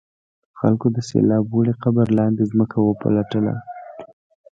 خلکو 0.59 0.87
د 0.95 0.97
سیلاب 1.09 1.45
وړي 1.53 1.73
قبر 1.83 2.07
لاندې 2.17 2.49
ځمکه 2.51 2.77
وپلټله. 2.87 3.53